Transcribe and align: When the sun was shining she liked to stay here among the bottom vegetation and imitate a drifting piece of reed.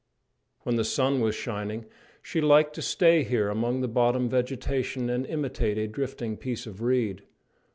When 0.63 0.77
the 0.77 0.83
sun 0.83 1.19
was 1.21 1.35
shining 1.35 1.85
she 2.23 2.41
liked 2.41 2.73
to 2.73 2.81
stay 2.81 3.21
here 3.23 3.49
among 3.49 3.81
the 3.81 3.87
bottom 3.87 4.29
vegetation 4.29 5.11
and 5.11 5.27
imitate 5.27 5.77
a 5.77 5.87
drifting 5.87 6.37
piece 6.37 6.65
of 6.65 6.81
reed. 6.81 7.21